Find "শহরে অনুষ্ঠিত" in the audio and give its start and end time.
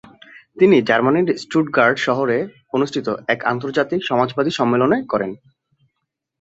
1.99-3.07